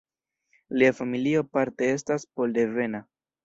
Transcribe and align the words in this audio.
Lia 0.79 0.93
familio 1.01 1.45
parte 1.59 1.93
estas 1.99 2.29
pol-devena. 2.35 3.07